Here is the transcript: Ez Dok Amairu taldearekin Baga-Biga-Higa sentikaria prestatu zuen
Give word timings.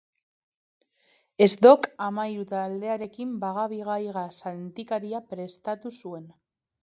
Ez 1.45 1.49
Dok 1.65 1.83
Amairu 2.05 2.45
taldearekin 2.51 3.35
Baga-Biga-Higa 3.43 4.25
sentikaria 4.37 5.23
prestatu 5.35 5.93
zuen 6.01 6.27